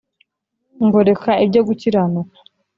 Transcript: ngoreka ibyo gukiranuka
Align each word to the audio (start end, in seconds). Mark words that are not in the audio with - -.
ngoreka 0.85 1.31
ibyo 1.45 1.61
gukiranuka 1.67 2.35